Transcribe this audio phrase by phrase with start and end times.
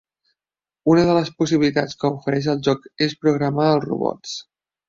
[0.93, 4.35] Una de les possibilitats que ofereix el joc és programar els robots.